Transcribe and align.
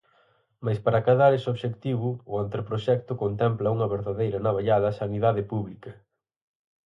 Mais 0.65 0.79
para 0.85 0.97
acadar 0.99 1.31
ese 1.33 1.51
obxectivo, 1.53 2.09
o 2.31 2.33
anteproxecto 2.43 3.13
contempla 3.23 3.73
unha 3.75 3.91
verdadeira 3.95 4.41
navallada 4.45 4.93
á 4.93 4.97
sanidade 5.01 5.43
pública. 5.51 5.91